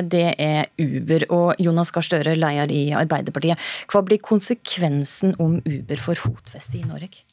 Det 0.07 0.25
er 0.31 0.71
Uber. 0.79 1.27
Og 1.33 1.59
Jonas 1.59 1.91
Gahr 1.91 2.07
Støre, 2.07 2.39
leder 2.39 2.71
i 2.71 2.85
Arbeiderpartiet. 2.95 3.59
Hva 3.91 3.99
blir 4.05 4.12
blir 4.13 4.21
konsekvensen 4.21 5.35
om 5.41 5.59
Uber 5.65 6.01
får 6.01 6.21
fotfeste 6.21 6.77
i 6.77 6.85
Norge? 6.85 7.23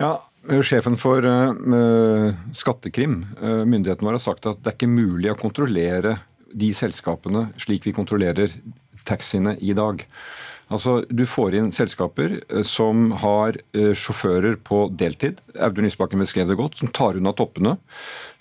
Ja, 0.00 0.16
Sjefen 0.64 0.96
for 0.98 1.22
uh, 1.22 2.32
Skattekrim, 2.56 3.20
uh, 3.42 3.62
myndigheten 3.68 4.06
vår, 4.06 4.16
har 4.16 4.24
sagt 4.24 4.48
at 4.48 4.62
det 4.62 4.72
er 4.72 4.78
ikke 4.78 4.90
mulig 4.90 5.30
å 5.30 5.38
kontrollere 5.38 6.16
de 6.52 6.72
selskapene 6.74 7.50
slik 7.60 7.86
vi 7.86 7.94
kontrollerer 7.96 8.52
taxiene 9.08 9.54
i 9.60 9.76
dag. 9.76 10.02
Altså, 10.72 11.02
Du 11.08 11.26
får 11.28 11.58
inn 11.58 11.72
selskaper 11.74 12.38
som 12.64 13.10
har 13.20 13.58
sjåfører 13.72 14.56
på 14.64 14.86
deltid. 14.96 15.42
Audun 15.60 15.84
Lysbakken 15.84 16.22
beskrev 16.22 16.48
det 16.48 16.56
godt. 16.56 16.80
Som 16.80 16.88
tar 16.88 17.18
unna 17.20 17.34
toppene. 17.36 17.76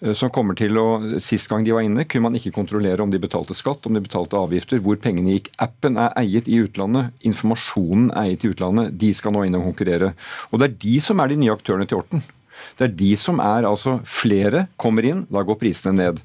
Eh, 0.02 0.14
som 0.18 0.32
kommer 0.34 0.58
til 0.58 0.78
å 0.82 0.88
Sist 1.22 1.50
gang 1.50 1.64
de 1.66 1.74
var 1.76 1.86
inne, 1.86 2.06
kunne 2.10 2.30
man 2.30 2.38
ikke 2.38 2.54
kontrollere 2.56 3.04
om 3.04 3.12
de 3.14 3.22
betalte 3.22 3.56
skatt, 3.58 3.86
om 3.86 3.96
de 3.96 4.04
betalte 4.04 4.40
avgifter, 4.40 4.82
hvor 4.82 4.98
pengene 5.02 5.36
gikk. 5.36 5.52
Appen 5.62 5.98
er 6.02 6.14
eiet 6.20 6.50
i 6.50 6.60
utlandet, 6.64 7.12
informasjonen 7.28 8.10
er 8.12 8.32
eiet 8.32 8.46
i 8.46 8.52
utlandet. 8.52 8.96
De 8.98 9.12
skal 9.14 9.36
nå 9.36 9.46
inn 9.46 9.58
og 9.60 9.68
konkurrere. 9.70 10.14
Og 10.52 10.62
det 10.62 10.70
er 10.70 10.80
de 10.86 10.96
som 11.04 11.22
er 11.22 11.32
de 11.32 11.42
nye 11.44 11.54
aktørene 11.54 11.88
til 11.90 12.02
Orten. 12.02 12.24
Det 12.78 12.88
er 12.88 12.96
de 12.98 13.12
som 13.18 13.40
er 13.42 13.66
altså 13.66 14.00
Flere 14.06 14.68
kommer 14.78 15.06
inn, 15.08 15.26
da 15.32 15.44
går 15.46 15.60
prisene 15.62 15.96
ned. 15.98 16.22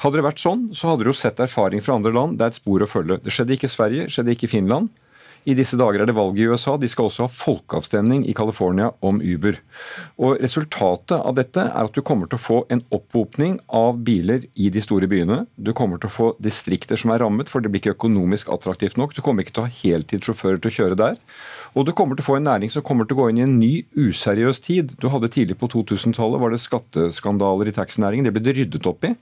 Hadde 0.00 0.18
det 0.18 0.26
vært 0.26 0.42
sånn, 0.42 0.68
så 0.74 0.90
hadde 0.90 1.04
du 1.04 1.10
jo 1.10 1.18
sett 1.18 1.40
erfaring 1.42 1.82
fra 1.84 1.98
andre 1.98 2.12
land. 2.14 2.38
Det 2.38 2.46
er 2.46 2.54
et 2.54 2.60
spor 2.60 2.82
å 2.82 2.88
følge. 2.88 3.20
Det 3.24 3.34
skjedde 3.34 3.56
ikke 3.56 3.68
i 3.68 3.74
Sverige, 3.74 4.08
skjedde 4.10 4.34
ikke 4.34 4.48
i 4.48 4.54
Finland. 4.54 4.90
I 5.48 5.54
disse 5.56 5.78
dager 5.80 6.02
er 6.02 6.08
det 6.08 6.16
valg 6.16 6.38
i 6.38 6.46
USA. 6.50 6.74
De 6.76 6.88
skal 6.90 7.08
også 7.08 7.24
ha 7.24 7.32
folkeavstemning 7.32 8.26
i 8.28 8.34
California 8.36 8.90
om 9.06 9.22
Uber. 9.24 9.56
Og 10.20 10.36
Resultatet 10.42 11.16
av 11.16 11.36
dette 11.38 11.64
er 11.64 11.86
at 11.88 11.96
du 11.96 12.02
kommer 12.04 12.28
til 12.28 12.36
å 12.36 12.44
få 12.44 12.58
en 12.72 12.82
opphopning 12.92 13.56
av 13.72 14.02
biler 14.04 14.44
i 14.60 14.68
de 14.72 14.82
store 14.84 15.08
byene. 15.10 15.44
Du 15.56 15.72
kommer 15.76 16.00
til 16.00 16.10
å 16.10 16.16
få 16.16 16.28
distrikter 16.42 17.00
som 17.00 17.14
er 17.14 17.24
rammet, 17.24 17.48
for 17.48 17.64
det 17.64 17.72
blir 17.72 17.80
ikke 17.82 17.96
økonomisk 17.96 18.52
attraktivt 18.52 19.00
nok. 19.00 19.16
Du 19.16 19.24
kommer 19.24 19.46
ikke 19.46 19.56
til 19.56 19.64
å 19.64 19.70
ha 19.70 19.78
heltidssjåfører 19.80 20.60
til 20.60 20.72
å 20.72 20.76
kjøre 20.76 21.00
der. 21.00 21.18
Og 21.78 21.86
du 21.86 21.92
kommer 21.94 22.18
til 22.18 22.24
å 22.24 22.28
få 22.32 22.36
en 22.38 22.48
næring 22.48 22.70
som 22.72 22.84
kommer 22.86 23.06
til 23.06 23.16
å 23.16 23.22
gå 23.22 23.30
inn 23.30 23.40
i 23.40 23.44
en 23.46 23.56
ny 23.60 23.72
useriøs 23.94 24.62
tid. 24.64 24.94
Du 25.00 25.08
hadde 25.12 25.30
Tidlig 25.30 25.54
på 25.60 25.68
2000-tallet 25.70 26.42
var 26.42 26.50
det 26.50 26.58
skatteskandaler 26.62 27.70
i 27.70 27.74
taxinæringen. 27.76 28.26
Det 28.26 28.32
ble 28.34 28.42
det 28.42 28.56
ryddet 28.56 28.88
opp 28.90 29.06
i. 29.06 29.12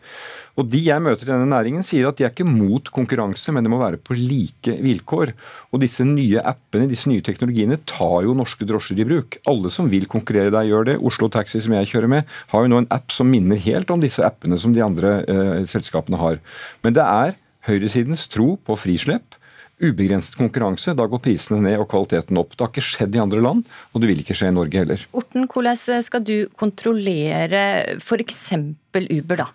Og 0.58 0.66
De 0.72 0.80
jeg 0.82 1.04
møter 1.04 1.28
i 1.28 1.30
denne 1.30 1.46
næringen, 1.50 1.84
sier 1.86 2.08
at 2.08 2.18
de 2.18 2.24
er 2.26 2.32
ikke 2.32 2.48
mot 2.48 2.88
konkurranse, 2.90 3.52
men 3.54 3.66
det 3.66 3.70
må 3.70 3.78
være 3.78 4.00
på 4.02 4.16
like 4.16 4.74
vilkår. 4.82 5.34
Og 5.70 5.82
Disse 5.84 6.06
nye 6.08 6.42
appene, 6.42 6.88
disse 6.90 7.10
nye 7.12 7.24
teknologiene 7.24 7.78
tar 7.86 8.26
jo 8.26 8.34
norske 8.38 8.66
drosjer 8.66 8.98
i 9.04 9.06
bruk. 9.06 9.38
Alle 9.50 9.70
som 9.74 9.90
vil 9.92 10.08
konkurrere 10.10 10.54
der, 10.54 10.66
gjør 10.66 10.88
det. 10.90 10.98
Oslo 11.04 11.28
Taxi, 11.32 11.60
som 11.62 11.76
jeg 11.76 11.92
kjører 11.92 12.10
med, 12.16 12.38
har 12.50 12.64
jo 12.64 12.72
nå 12.72 12.82
en 12.82 12.92
app 12.94 13.12
som 13.14 13.28
minner 13.30 13.60
helt 13.68 13.92
om 13.94 14.02
disse 14.02 14.24
appene 14.24 14.58
som 14.58 14.74
de 14.74 14.82
andre 14.84 15.18
eh, 15.28 15.66
selskapene 15.68 16.18
har. 16.20 16.40
Men 16.82 16.96
det 16.96 17.04
er 17.04 17.36
høyresidens 17.68 18.26
tro 18.32 18.56
på 18.64 18.76
frislepp 18.80 19.37
ubegrenset 19.82 20.38
konkurranse. 20.38 20.94
Da 20.96 21.06
går 21.10 21.22
prisene 21.24 21.60
ned 21.64 21.78
og 21.82 21.88
kvaliteten 21.92 22.40
opp. 22.40 22.54
Det 22.54 22.64
har 22.64 22.72
ikke 22.72 22.86
skjedd 22.88 23.18
i 23.18 23.22
andre 23.22 23.42
land, 23.44 23.64
og 23.92 24.02
det 24.02 24.10
vil 24.10 24.24
ikke 24.24 24.36
skje 24.38 24.52
i 24.52 24.56
Norge 24.56 24.82
heller. 24.82 25.06
Orten, 25.16 25.48
hvordan 25.50 26.02
skal 26.06 26.24
du 26.24 26.36
kontrollere 26.58 27.62
f.eks. 27.98 28.42
Uber, 28.98 29.44
da? 29.44 29.48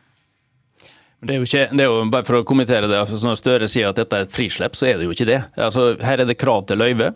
Det 1.23 1.35
er, 1.35 1.39
jo 1.39 1.47
ikke, 1.47 1.67
det 1.71 1.85
er 1.85 1.89
jo 1.91 2.01
bare 2.11 2.27
for 2.27 2.39
å 2.39 2.45
kommentere 2.47 2.89
det, 2.89 2.97
altså 2.99 3.19
Når 3.29 3.39
Støre 3.39 3.69
sier 3.71 3.89
at 3.89 3.99
dette 3.99 4.17
er 4.17 4.25
et 4.27 4.33
frislepp, 4.33 4.75
så 4.75 4.89
er 4.89 4.99
det 4.99 5.07
jo 5.07 5.13
ikke 5.15 5.27
det. 5.29 5.39
Altså, 5.55 5.93
her 6.03 6.23
er 6.23 6.29
det 6.29 6.37
krav 6.41 6.65
til 6.69 6.81
løyve. 6.81 7.11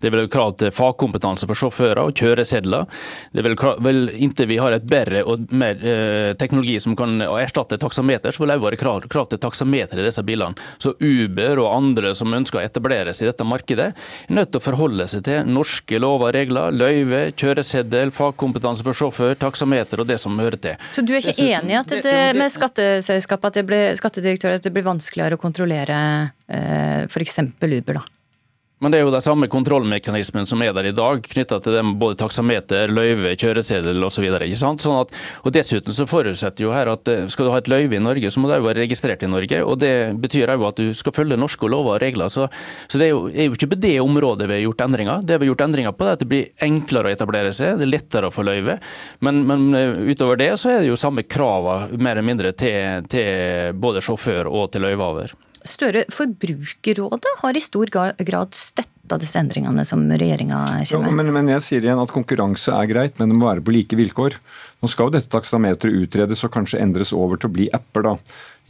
Det 0.00 0.10
er 0.10 0.28
krav 0.32 0.54
til 0.60 0.72
fagkompetanse 0.74 1.48
for 1.50 1.58
sjåfører 1.58 2.02
og 2.04 2.14
kjøresedler. 2.16 2.86
Det 3.32 3.42
er 3.42 3.48
vel, 3.50 3.58
vel 3.84 4.00
Inntil 4.20 4.48
vi 4.50 4.60
har 4.60 4.74
et 4.76 4.86
bedre 4.88 5.22
og 5.28 5.50
mer 5.52 5.80
eh, 5.82 6.30
teknologi 6.40 6.78
som 6.82 6.96
kan 6.98 7.20
erstatte 7.26 7.78
taksameter, 7.80 8.32
så 8.32 8.44
vil 8.44 8.52
det 8.52 8.58
også 8.60 8.68
være 8.68 8.80
krav, 8.80 9.08
krav 9.12 9.28
til 9.30 9.42
taksameter 9.42 10.00
i 10.00 10.06
disse 10.06 10.24
bilene. 10.26 10.56
Så 10.80 10.94
Uber 10.96 11.60
og 11.62 11.72
andre 11.74 12.14
som 12.18 12.32
ønsker 12.36 12.60
å 12.60 12.64
etablere 12.64 13.14
seg 13.16 13.28
i 13.28 13.30
dette 13.32 13.46
markedet, 13.48 13.90
er 13.92 14.38
nødt 14.40 14.54
til 14.54 14.62
å 14.62 14.66
forholde 14.70 15.08
seg 15.10 15.26
til 15.26 15.48
norske 15.50 16.00
lover 16.00 16.20
og 16.20 16.34
regler, 16.34 16.74
løyve, 16.74 17.20
kjøreseddel, 17.38 18.12
fagkompetanse 18.14 18.84
for 18.86 18.96
sjåfør, 18.96 19.36
taksameter 19.40 20.02
og 20.02 20.08
det 20.10 20.18
som 20.20 20.38
hører 20.40 20.58
til. 20.60 20.88
Så 20.92 21.04
du 21.06 21.14
er 21.14 21.22
ikke 21.22 21.34
Dessuten, 21.34 21.70
enig 21.70 21.78
at 21.80 21.94
det, 22.04 22.16
med 22.38 22.52
skatteselskapet 22.52 23.49
at 23.50 23.58
det 23.58 23.66
blir, 23.68 23.90
Skattedirektøren 23.98 24.60
at 24.60 24.66
det 24.66 24.72
blir 24.74 24.86
vanskeligere 24.86 25.36
å 25.36 25.42
kontrollere 25.42 25.98
eh, 26.48 27.04
f.eks. 27.10 27.38
Uber, 27.60 28.00
da? 28.00 28.06
Men 28.80 28.92
det 28.92 29.00
er 29.00 29.04
jo 29.04 29.12
de 29.12 29.20
samme 29.20 29.48
kontrollmekanismene 29.52 30.48
som 30.48 30.62
er 30.64 30.72
der 30.72 30.86
i 30.88 30.94
dag, 30.96 31.20
knytta 31.20 31.58
til 31.60 31.74
det 31.76 31.82
med 31.84 31.98
både 32.00 32.16
taksameter, 32.22 32.88
løyve, 32.88 33.34
kjøreseddel 33.36 34.06
osv. 34.06 34.24
Sånn 34.56 34.96
at, 34.96 35.12
og 35.44 35.52
dessuten 35.52 35.92
så 35.92 36.06
forutsetter 36.08 36.64
jo 36.64 36.72
her 36.72 36.88
at 36.94 37.10
eh, 37.12 37.26
skal 37.28 37.46
du 37.46 37.52
ha 37.52 37.58
et 37.60 37.68
løyve 37.68 37.98
i 37.98 38.00
Norge, 38.00 38.30
så 38.32 38.40
må 38.40 38.48
du 38.48 38.54
òg 38.56 38.64
være 38.64 38.86
registrert 38.86 39.20
i 39.26 39.28
Norge. 39.28 39.60
og 39.66 39.76
Det 39.82 39.92
betyr 40.22 40.54
òg 40.54 40.64
at 40.70 40.80
du 40.80 40.94
skal 40.96 41.12
følge 41.16 41.36
norske 41.40 41.68
lover 41.68 41.98
og 41.98 42.00
regler. 42.00 42.32
Så, 42.32 42.48
så 42.88 43.02
det 43.02 43.10
er, 43.10 43.12
jo, 43.12 43.28
er, 43.28 43.50
jo, 43.50 43.58
ikke 43.58 43.72
på 43.74 43.80
det 43.84 43.92
området 44.00 44.48
vi 44.48 44.56
har 44.56 44.64
gjort 44.64 44.86
endringer. 44.86 45.28
Det 45.28 45.36
vi 45.36 45.44
har 45.44 45.52
gjort 45.52 45.66
endringer 45.68 45.96
på, 45.98 46.08
er 46.08 46.16
at 46.16 46.24
det 46.24 46.30
blir 46.32 46.48
enklere 46.70 47.12
å 47.12 47.14
etablere 47.18 47.52
seg, 47.52 47.76
det 47.76 47.84
er 47.84 47.94
lettere 47.98 48.32
å 48.32 48.34
få 48.34 48.46
løyve. 48.48 48.80
Men, 49.20 49.44
men 49.50 49.68
eh, 49.76 50.02
utover 50.08 50.40
det 50.40 50.54
så 50.56 50.72
er 50.72 50.80
det 50.80 50.88
jo 50.88 50.98
samme 51.00 51.28
krava 51.28 51.82
mer 51.92 52.16
eller 52.16 52.30
mindre 52.32 52.56
til, 52.56 53.04
til 53.12 53.76
både 53.76 54.00
sjåfør 54.08 54.48
og 54.48 54.70
til 54.72 54.88
løyvehaver. 54.88 55.36
Støre, 55.66 56.06
Forbrukerrådet 56.12 57.34
har 57.42 57.56
i 57.56 57.62
stor 57.62 57.90
grad 57.92 58.56
støtta 58.56 59.18
disse 59.20 59.40
endringene 59.40 59.84
som 59.84 60.06
regjeringa 60.08 60.60
kommer 60.88 61.10
med. 61.12 61.26
Men, 61.26 61.34
men, 61.36 61.52
jeg 61.56 61.66
sier 61.66 61.84
igjen 61.84 62.00
at 62.00 62.14
konkurranse 62.14 62.72
er 62.72 62.88
greit, 62.88 63.18
men 63.20 63.32
det 63.32 63.36
må 63.36 63.48
være 63.50 63.64
på 63.66 63.74
like 63.74 63.98
vilkår. 63.98 64.38
Nå 64.80 64.88
skal 64.88 65.08
jo 65.08 65.16
dette 65.16 65.30
taksameteret 65.32 66.04
utredes 66.04 66.44
og 66.46 66.54
kanskje 66.54 66.80
endres 66.80 67.12
over 67.16 67.40
til 67.40 67.50
å 67.50 67.56
bli 67.58 67.68
apper. 67.76 68.06
da. 68.06 68.16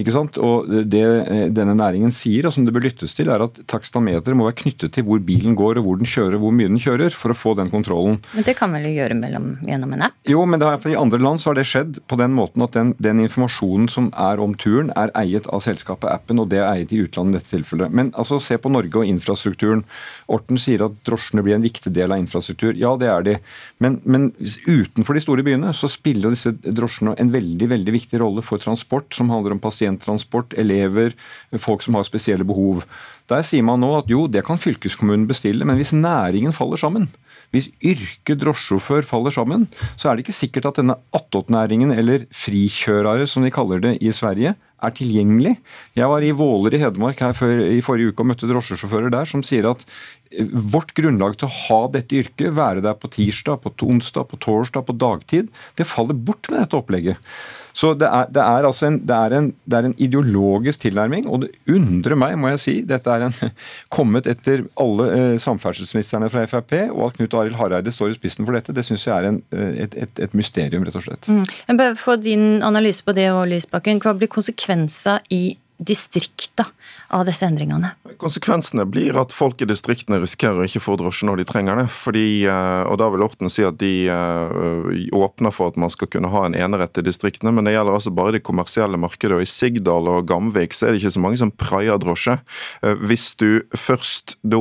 Ikke 0.01 0.15
sant? 0.15 0.39
Og 0.41 0.69
Det 0.91 1.03
eh, 1.03 1.47
denne 1.53 1.75
næringen 1.77 2.13
sier, 2.15 2.47
og 2.49 2.55
som 2.55 2.65
det 2.65 2.73
bør 2.75 2.87
lyttes 2.87 3.15
til, 3.17 3.29
er 3.33 3.43
at 3.45 3.59
takstameteret 3.71 4.37
må 4.39 4.47
være 4.49 4.59
knyttet 4.63 4.95
til 4.97 5.05
hvor 5.07 5.21
bilen 5.25 5.57
går, 5.59 5.81
og 5.81 5.87
hvor 5.87 6.01
den 6.01 6.09
kjører, 6.09 6.39
hvor 6.41 6.55
mye 6.57 6.71
den 6.71 6.81
kjører, 6.81 7.13
for 7.13 7.35
å 7.35 7.37
få 7.37 7.55
den 7.59 7.71
kontrollen. 7.73 8.21
Men 8.33 8.47
det 8.47 8.57
kan 8.59 8.73
vel 8.73 8.89
gjøre 8.89 9.19
mellom, 9.19 9.51
gjennom 9.67 9.93
en 9.97 10.07
app? 10.09 10.17
Jo, 10.31 10.45
men 10.49 10.65
er, 10.65 10.79
i 10.89 10.97
andre 10.99 11.21
land 11.21 11.43
så 11.43 11.51
har 11.51 11.61
det 11.61 11.67
skjedd 11.69 12.01
på 12.09 12.19
den 12.21 12.33
måten 12.37 12.65
at 12.65 12.77
den, 12.77 12.95
den, 13.03 13.21
informasjonen 13.27 13.91
som 13.93 14.09
er 14.17 14.41
om 14.41 14.55
turen, 14.57 14.93
er 14.97 15.13
eiet 15.19 15.49
av 15.53 15.61
selskapet 15.65 16.09
appen, 16.09 16.41
og 16.41 16.49
det 16.53 16.63
er 16.63 16.71
eiet 16.71 16.95
i 16.97 17.03
utlandet 17.05 17.37
i 17.37 17.41
dette 17.41 17.53
tilfellet. 17.59 17.93
Men 17.93 18.15
altså, 18.17 18.41
se 18.41 18.57
på 18.61 18.73
Norge 18.73 19.03
og 19.03 19.09
infrastrukturen. 19.11 19.85
Orten 20.33 20.61
sier 20.61 20.87
at 20.87 20.97
drosjene 21.07 21.45
blir 21.45 21.59
en 21.59 21.67
viktig 21.67 21.93
del 21.93 22.15
av 22.15 22.23
infrastruktur. 22.23 22.73
Ja, 22.79 22.95
det 23.01 23.11
er 23.13 23.27
de. 23.27 23.37
Men, 23.83 24.01
men 24.09 24.31
utenfor 24.65 25.17
de 25.19 25.25
store 25.25 25.45
byene 25.45 25.75
så 25.77 25.91
spiller 26.01 26.33
disse 26.35 26.55
drosjene 26.65 27.15
en 27.21 27.31
veldig, 27.33 27.69
veldig 27.77 27.95
viktig 27.95 28.21
rolle 28.23 28.45
for 28.45 28.63
transport, 28.63 29.13
som 29.17 29.31
handler 29.33 29.55
om 29.55 29.63
pasienttransport, 29.63 30.57
elever, 30.61 31.15
folk 31.61 31.85
som 31.85 31.99
har 31.99 32.09
spesielle 32.09 32.47
behov. 32.49 32.87
Der 33.31 33.45
sier 33.47 33.63
man 33.67 33.83
nå 33.83 33.93
at 33.99 34.09
jo, 34.11 34.25
det 34.27 34.43
kan 34.47 34.59
fylkeskommunen 34.59 35.29
bestille, 35.31 35.67
men 35.69 35.79
hvis 35.79 35.93
næringen 35.95 36.57
faller 36.57 36.81
sammen, 36.81 37.07
hvis 37.55 37.69
yrket 37.83 38.41
drosjesjåfør 38.43 39.07
faller 39.07 39.35
sammen, 39.35 39.69
så 39.99 40.11
er 40.11 40.17
det 40.17 40.25
ikke 40.25 40.39
sikkert 40.39 40.71
at 40.71 40.81
denne 40.81 40.97
attåtnæringen, 41.15 41.93
eller 41.95 42.27
frikjørere 42.35 43.27
som 43.31 43.47
de 43.47 43.53
kaller 43.55 43.83
det 43.83 43.97
i 44.03 44.13
Sverige, 44.15 44.57
er 44.81 44.95
tilgjengelig. 44.97 45.55
Jeg 45.99 46.11
var 46.13 46.25
i 46.25 46.33
Våler 46.37 46.77
i 46.77 46.81
Hedmark 46.83 47.21
her 47.25 47.37
før, 47.37 47.63
i 47.69 47.83
forrige 47.85 48.13
uke 48.13 48.25
og 48.25 48.31
møtte 48.33 48.49
drosjesjåfører 48.51 49.13
der 49.15 49.29
som 49.29 49.45
sier 49.47 49.69
at 49.71 49.85
eh, 50.33 50.49
vårt 50.75 50.95
grunnlag 50.97 51.39
til 51.39 51.49
å 51.51 51.55
ha 51.67 51.81
dette 51.95 52.21
yrket, 52.23 52.53
være 52.57 52.85
der 52.85 52.99
på 52.99 53.11
tirsdag, 53.13 53.63
på 53.65 53.75
onsdag, 53.87 54.29
på 54.31 54.41
torsdag, 54.43 54.87
på 54.89 54.97
dagtid, 55.01 55.51
det 55.79 55.89
faller 55.89 56.17
bort 56.17 56.51
med 56.51 56.63
dette 56.63 56.79
opplegget. 56.79 57.33
Så 57.81 57.93
det 57.97 58.09
er, 58.09 58.29
det 58.29 58.43
er 58.45 58.67
altså 58.69 58.89
en, 58.91 58.99
det 59.09 59.17
er 59.17 59.35
en, 59.39 59.47
det 59.65 59.79
er 59.79 59.87
en, 59.89 59.95
ideologisk 60.01 60.83
tilnærming, 60.83 61.29
og 61.31 61.45
det 61.45 61.51
undrer 61.71 62.19
meg, 62.19 62.37
må 62.41 62.51
jeg 62.53 62.61
si, 62.61 62.75
dette 62.87 63.13
er 63.13 63.25
en, 63.29 63.37
kommet 63.97 64.29
etter 64.31 64.67
alle 64.81 65.07
eh, 65.15 65.37
samferdselsministrene 65.41 66.29
fra 66.33 66.45
Frp, 66.51 66.77
og 66.91 67.07
at 67.09 67.17
Knut 67.17 67.37
Arild 67.41 67.57
Hareide 67.61 67.95
står 67.95 68.13
i 68.13 68.19
spissen 68.19 68.49
for 68.49 68.59
dette, 68.59 68.75
det 68.77 68.85
syns 68.87 69.07
jeg 69.09 69.17
er 69.17 69.31
en, 69.31 69.41
eh, 69.57 69.73
et, 69.87 69.97
et, 69.97 70.23
et, 70.27 70.37
mysterium, 70.37 70.85
rett 70.85 71.01
og 71.01 71.07
slett. 71.07 71.31
Mm. 71.31 71.47
Jeg 71.71 71.81
bør 71.81 71.99
få 71.99 72.19
din 72.21 72.47
analyse 72.67 73.07
på 73.07 73.17
det, 73.17 73.31
Lysbakken. 73.51 74.03
Hva 74.03 74.15
blir 74.19 74.31
konsekvenser 74.31 75.25
i 75.33 75.45
distrikta 75.81 76.67
av 77.09 77.25
disse 77.27 77.47
endringene? 77.47 77.95
Konsekvensene 78.21 78.85
blir 78.89 79.17
at 79.19 79.33
folk 79.35 79.63
i 79.65 79.69
distriktene 79.69 80.21
risikerer 80.21 80.61
å 80.61 80.67
ikke 80.69 80.83
få 80.85 80.97
drosje 81.01 81.27
når 81.29 81.41
de 81.41 81.47
trenger 81.49 81.81
det. 81.81 81.87
Fordi, 81.91 82.27
eh, 82.45 82.83
og 82.85 82.99
Da 83.01 83.09
vil 83.11 83.25
Orten 83.25 83.51
si 83.51 83.65
at 83.65 83.79
de 83.81 84.09
eh, 84.13 85.09
åpner 85.17 85.55
for 85.55 85.73
at 85.73 85.79
man 85.81 85.91
skal 85.91 86.11
kunne 86.13 86.29
ha 86.29 86.45
en 86.47 86.55
enerett 86.55 87.01
i 87.01 87.07
distriktene, 87.07 87.53
men 87.53 87.65
det 87.65 87.75
gjelder 87.75 87.97
altså 87.97 88.13
bare 88.15 88.37
det 88.37 88.45
kommersielle 88.45 89.01
markedet. 89.01 89.39
og 89.39 89.43
I 89.43 89.49
Sigdal 89.49 90.09
og 90.09 90.29
Gamvik 90.29 90.77
så 90.77 90.87
er 90.87 90.93
det 90.93 91.03
ikke 91.03 91.17
så 91.17 91.25
mange 91.25 91.41
som 91.41 91.51
praier 91.51 91.99
drosje. 91.99 92.39
Eh, 92.83 92.95
hvis 93.01 93.35
du 93.41 93.63
først 93.75 94.37
da 94.45 94.61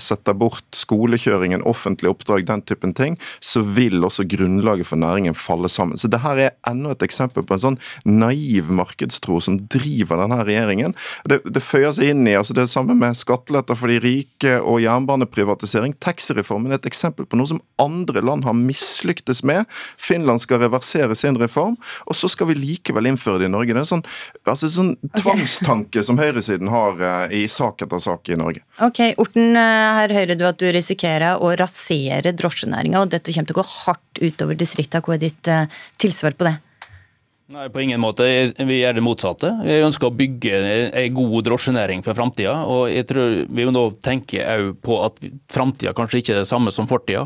setter 0.00 0.34
bort 0.34 0.64
skolekjøringen, 0.74 1.62
offentlig 1.66 2.08
oppdrag, 2.10 2.46
den 2.46 2.62
typen 2.62 2.94
ting, 2.96 3.18
så 3.40 3.60
vil 3.60 4.04
også 4.06 4.26
grunnlaget 4.28 4.88
for 4.88 4.96
næringen 5.00 5.36
falle 5.36 5.68
sammen. 5.68 5.98
Så 6.00 6.08
det 6.10 6.22
her 6.24 6.40
er 6.40 6.56
enda 6.68 6.94
et 6.94 7.04
eksempel 7.04 7.44
på 7.46 7.56
en 7.56 7.62
sånn 7.62 7.78
naiv 8.06 8.70
markedstro 8.72 9.40
som 9.42 9.58
driver 9.72 10.22
denne 10.22 10.45
regjeringen. 10.46 10.94
Det, 11.28 11.40
det 11.44 11.62
føyer 11.64 11.94
seg 11.96 12.12
inn 12.12 12.26
i 12.28 12.36
altså 12.38 12.56
det 12.56 12.68
samme 12.72 12.96
med 12.98 13.18
skatteletter 13.18 13.78
for 13.78 13.92
de 13.92 13.98
rike 14.02 14.56
og 14.60 14.80
jernbaneprivatisering. 14.84 15.96
Taxireformen 16.02 16.72
er 16.72 16.80
et 16.80 16.88
eksempel 16.90 17.28
på 17.28 17.38
noe 17.38 17.50
som 17.50 17.62
andre 17.82 18.22
land 18.24 18.46
har 18.46 18.56
mislyktes 18.56 19.42
med. 19.46 19.66
Finland 20.00 20.42
skal 20.44 20.62
reversere 20.64 21.16
sin 21.18 21.38
reform, 21.40 21.76
og 22.06 22.18
så 22.18 22.30
skal 22.32 22.50
vi 22.50 22.58
likevel 22.58 23.10
innføre 23.10 23.42
det 23.42 23.50
i 23.50 23.54
Norge. 23.54 23.72
Det 23.72 23.80
er 23.80 23.84
en 23.84 23.92
sånn, 23.92 24.06
altså 24.46 24.70
sånn 24.72 24.94
tvangstanke 25.20 26.04
som 26.06 26.20
høyresiden 26.20 26.70
har 26.72 27.00
eh, 27.00 27.38
i 27.42 27.44
sak 27.50 27.84
etter 27.86 28.02
sak 28.02 28.30
i 28.32 28.38
Norge. 28.38 28.62
Ok, 28.84 29.02
Orten, 29.22 29.56
eh, 29.56 30.00
her 30.00 30.14
hører 30.16 30.38
du 30.38 30.46
at 30.48 30.60
du 30.62 30.68
risikerer 30.74 31.42
å 31.42 31.54
rasere 31.58 32.34
drosjenæringa, 32.36 33.02
og 33.02 33.12
dette 33.14 33.34
kommer 33.34 33.50
til 33.50 33.58
å 33.58 33.62
gå 33.62 33.68
hardt 33.72 34.22
utover 34.22 34.58
distriktene. 34.58 35.04
Hva 35.04 35.16
er 35.16 35.26
ditt 35.26 35.52
eh, 35.52 35.82
tilsvar 36.00 36.36
på 36.38 36.48
det? 36.48 36.56
Nei, 37.46 37.68
på 37.70 37.78
ingen 37.78 38.00
måte. 38.02 38.24
Vi 38.58 38.76
gjør 38.80 38.96
det 38.96 39.02
motsatte. 39.06 39.52
Vi 39.62 39.74
ønsker 39.86 40.08
å 40.08 40.14
bygge 40.18 40.56
en 40.98 41.12
god 41.14 41.44
drosjenæring 41.46 42.00
for 42.02 42.18
framtida. 42.18 42.56
Og 42.66 42.88
jeg 42.90 43.06
tror 43.06 43.36
vi 43.54 43.66
nå 43.68 43.70
nå 43.70 43.84
òg 43.86 44.80
på 44.82 44.96
at 45.06 45.20
framtida 45.54 45.92
kanskje 45.94 46.18
ikke 46.18 46.32
er 46.34 46.40
det 46.40 46.48
samme 46.50 46.72
som 46.74 46.88
fortida. 46.90 47.22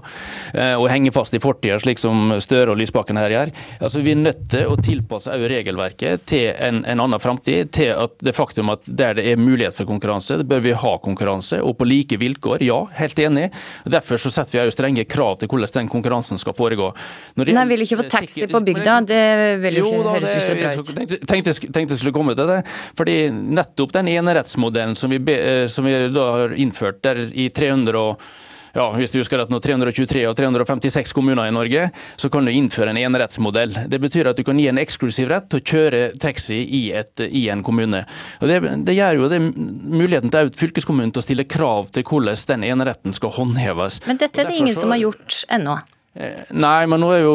Å 0.52 0.74
og 0.82 0.90
henge 0.92 1.08
fast 1.16 1.32
i 1.32 1.40
fortida, 1.40 1.78
slik 1.80 2.02
som 2.02 2.34
Støre 2.36 2.74
og 2.74 2.76
Lysbakken 2.82 3.16
her 3.16 3.32
gjør. 3.32 3.52
Altså, 3.80 4.02
vi 4.04 4.12
er 4.12 4.20
nødt 4.20 4.42
til 4.52 4.68
å 4.68 4.76
tilpasse 4.76 5.38
regelverket 5.40 6.28
til 6.28 6.50
en, 6.52 6.82
en 6.84 7.04
annen 7.06 7.22
framtid. 7.22 7.72
Til 7.72 7.94
at 7.96 8.20
det 8.20 8.36
faktum 8.36 8.74
at 8.74 8.84
der 8.84 9.16
det 9.16 9.24
er 9.24 9.40
mulighet 9.40 9.80
for 9.80 9.88
konkurranse, 9.88 10.36
det 10.42 10.48
bør 10.52 10.60
vi 10.68 10.76
ha 10.84 10.94
konkurranse. 11.00 11.62
Og 11.64 11.78
på 11.80 11.88
like 11.88 12.20
vilkår, 12.20 12.66
ja, 12.68 12.82
helt 13.00 13.24
enig. 13.24 13.46
Derfor 13.88 14.20
så 14.20 14.34
setter 14.36 14.58
vi 14.58 14.62
òg 14.66 14.76
strenge 14.76 15.08
krav 15.08 15.40
til 15.40 15.48
hvordan 15.48 15.72
den 15.80 15.90
konkurransen 15.96 16.44
skal 16.44 16.58
foregå. 16.60 16.92
Når 17.40 17.54
Nei, 17.56 17.66
vil 17.72 17.88
ikke 17.88 18.02
få 18.04 18.08
taxi 18.18 18.44
på 18.52 18.64
bygda. 18.68 19.00
Det 19.08 19.24
vil 19.64 19.80
jo 19.80 19.88
ikke 19.88 20.09
høres 20.16 20.36
ut 20.36 20.44
som 20.44 20.60
bra 20.60 20.74
ut. 20.76 21.16
Tenkte, 21.30 21.56
tenkte 21.60 21.96
jeg 21.96 22.02
skulle 22.02 22.16
komme 22.16 22.36
til 22.38 22.50
det. 22.50 22.60
fordi 22.98 23.16
nettopp 23.30 23.96
den 23.96 24.12
enerettsmodellen 24.12 24.96
som 24.96 25.10
vi, 25.10 25.20
eh, 25.34 25.66
som 25.66 25.88
vi 25.88 25.96
da 26.12 26.30
har 26.36 26.54
innført 26.54 27.02
der 27.02 27.26
i 27.32 27.50
300 27.54 27.98
og 28.00 28.30
ja, 28.74 28.86
hvis 28.94 29.10
du 29.10 29.18
husker 29.20 29.42
at 29.42 29.50
nå 29.50 29.58
323 29.62 30.24
og 30.28 30.36
356 30.38 31.14
kommuner 31.16 31.48
i 31.48 31.54
Norge, 31.54 31.88
så 32.20 32.30
kan 32.32 32.46
du 32.46 32.52
innføre 32.54 32.94
en 32.94 33.00
enerettsmodell. 33.00 33.74
Det 33.90 34.00
betyr 34.02 34.30
at 34.30 34.38
du 34.38 34.44
kan 34.46 34.58
gi 34.60 34.68
en 34.70 34.80
eksklusiv 34.80 35.30
rett 35.32 35.48
til 35.50 35.60
å 35.60 35.66
kjøre 35.72 36.02
taxi 36.22 36.60
i, 36.62 36.82
et, 36.96 37.24
i 37.26 37.48
en 37.50 37.64
kommune. 37.66 38.04
Og 38.40 38.50
det, 38.50 38.60
det, 38.86 38.94
gjør 38.98 39.24
jo 39.24 39.30
det 39.32 39.40
muligheten 39.42 40.32
til 40.32 40.52
fylkeskommunen 40.60 41.14
til 41.14 41.22
å 41.22 41.26
stille 41.26 41.48
krav 41.50 41.90
til 41.94 42.06
hvordan 42.06 42.38
den 42.54 42.68
eneretten 42.70 43.16
skal 43.16 43.34
håndheves. 43.34 44.04
Men 44.06 44.20
dette 44.20 44.42
er 44.42 44.50
det 44.50 44.60
ingen 44.60 44.78
som 44.78 44.94
har 44.94 45.02
gjort 45.02 45.42
ennå? 45.50 45.80
Eh, 46.12 46.42
nei, 46.58 46.88
men 46.90 46.98
nå 46.98 47.08
er 47.14 47.20
jo 47.22 47.34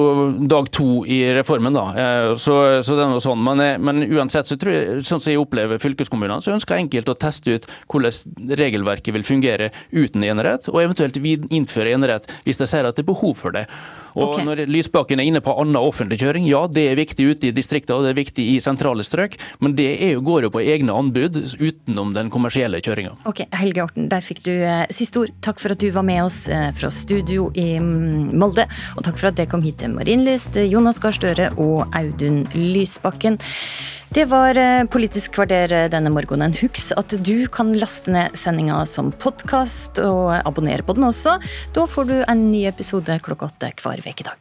dag 0.51 0.67
to 0.75 1.05
i 1.07 1.21
reformen, 1.37 1.75
da. 1.77 1.85
Eh, 1.95 2.31
så, 2.35 2.57
så 2.83 2.97
det 2.97 3.05
er 3.05 3.13
noe 3.13 3.23
sånn. 3.23 3.39
Men, 3.43 3.61
eh, 3.63 3.77
men, 3.79 4.03
uansett, 4.11 4.49
så 4.49 4.57
tror 4.59 4.75
jeg, 4.75 5.05
sånn 5.07 5.23
som 5.23 5.31
jeg 5.31 5.39
opplever 5.39 5.79
fylkeskommunene, 5.79 6.43
så 6.43 6.51
ønsker 6.57 6.75
jeg 6.75 6.89
enkelt 6.89 7.13
å 7.13 7.17
teste 7.23 7.55
ut 7.55 7.69
hvordan 7.87 8.57
regelverket 8.59 9.15
vil 9.15 9.27
fungere 9.27 9.71
uten 9.95 10.27
enerett, 10.27 10.67
og 10.73 10.81
eventuelt 10.83 11.21
innføre 11.23 11.95
enerett 11.95 12.27
hvis 12.43 12.59
de 12.59 12.67
ser 12.67 12.87
at 12.87 12.97
det 12.97 13.05
er 13.05 13.13
behov 13.13 13.37
for 13.39 13.55
det. 13.55 13.63
Og 14.15 14.31
okay. 14.31 14.45
når 14.47 14.63
Lysbakken 14.71 15.19
er 15.19 15.29
inne 15.29 15.41
på 15.43 15.53
annen 15.59 15.77
offentlig 15.79 16.19
kjøring, 16.21 16.47
ja 16.47 16.63
det 16.71 16.87
er 16.91 16.99
viktig 16.99 17.27
ute 17.31 17.49
i 17.49 17.53
distriktene 17.55 17.99
og 17.99 18.05
det 18.05 18.13
er 18.13 18.19
viktig 18.19 18.45
i 18.53 18.57
sentrale 18.63 19.03
strøk, 19.05 19.35
men 19.63 19.75
det 19.77 19.89
jo, 20.13 20.21
går 20.25 20.47
jo 20.47 20.53
på 20.55 20.63
egne 20.63 20.95
anbud 20.95 21.37
utenom 21.59 22.13
den 22.15 22.31
kommersielle 22.33 22.79
kjøringa. 22.83 23.15
Ok, 23.29 23.43
Helge 23.55 23.83
Orten, 23.85 24.07
der 24.11 24.25
fikk 24.25 24.43
du 24.47 24.53
eh, 24.55 24.85
siste 24.93 25.25
ord. 25.25 25.33
Takk 25.45 25.59
for 25.61 25.75
at 25.75 25.83
du 25.83 25.89
var 25.95 26.07
med 26.07 26.23
oss 26.23 26.45
eh, 26.47 26.69
fra 26.75 26.91
studio 26.93 27.49
i 27.59 27.75
mm, 27.81 28.31
Molde, 28.39 28.67
og 28.95 29.03
takk 29.07 29.19
for 29.19 29.31
at 29.31 29.39
det 29.39 29.49
kom 29.51 29.65
hit 29.65 29.81
til 29.83 29.93
Marienlyst, 29.95 30.59
Jonas 30.71 31.01
Gahr 31.03 31.15
Støre 31.15 31.51
og 31.59 31.85
Audun 31.95 32.45
Lysbakken. 32.55 33.39
Det 34.15 34.25
var 34.25 34.55
eh, 34.55 34.85
Politisk 34.87 35.33
kvarter 35.35 35.73
denne 35.91 36.07
morgenen. 36.07 36.53
Husk 36.55 36.93
at 36.95 37.17
du 37.27 37.49
kan 37.51 37.73
laste 37.75 38.13
ned 38.15 38.37
sendinga 38.39 38.77
som 38.87 39.11
podkast, 39.11 39.99
og 39.99 40.31
abonnere 40.39 40.87
på 40.87 40.95
den 40.95 41.09
også. 41.09 41.35
Da 41.75 41.83
får 41.83 42.07
du 42.07 42.15
en 42.23 42.47
ny 42.47 42.63
episode 42.71 43.19
klokka 43.27 43.51
åtte 43.51 43.75
hver 43.83 43.99
ukedag. 44.07 44.31